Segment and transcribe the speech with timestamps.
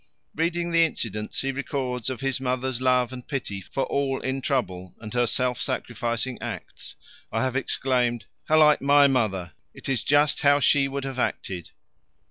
[0.33, 4.95] Reading the incidents he records of his mother's love and pity for all in trouble
[4.99, 6.95] and her self sacrificing acts,
[7.31, 9.53] I have exclaimed: "How like my mother!
[9.75, 11.69] It is just how she would have acted!"